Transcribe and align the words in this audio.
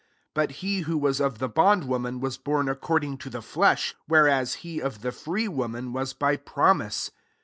23 0.33 0.33
But 0.33 0.61
he 0.61 0.79
who 0.79 0.97
was 0.97 1.19
of 1.21 1.37
the 1.37 1.47
bond 1.47 1.83
woman, 1.87 2.19
was 2.19 2.35
bom 2.35 2.67
according 2.67 3.19
to 3.19 3.29
the 3.29 3.39
flesh; 3.43 3.93
whereas 4.07 4.55
he 4.65 4.79
of 4.81 5.01
the 5.01 5.11
free 5.11 5.47
woman 5.47 5.93
was 5.93 6.13
by 6.13 6.37
promise. 6.37 7.11